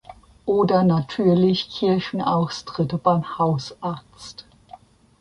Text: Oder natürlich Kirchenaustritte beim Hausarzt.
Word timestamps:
Oder 0.47 0.83
natürlich 0.83 1.69
Kirchenaustritte 1.69 2.97
beim 2.97 3.37
Hausarzt. 3.37 4.45